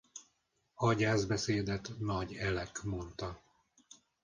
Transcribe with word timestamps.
A 0.73 0.93
gyászbeszédet 0.93 1.91
Nagy 1.99 2.33
Elek 2.35 2.83
mondta. 2.83 3.41